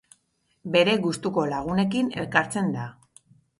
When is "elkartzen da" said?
2.25-2.91